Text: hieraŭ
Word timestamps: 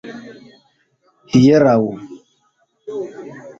hieraŭ 1.35 1.79